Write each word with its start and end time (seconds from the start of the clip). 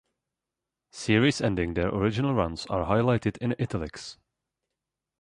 Series 0.89 1.41
ending 1.41 1.75
their 1.75 1.89
original 1.93 2.33
runs 2.33 2.65
are 2.71 2.87
highlighted 2.87 3.37
in 3.37 3.51
"italics". 3.61 4.17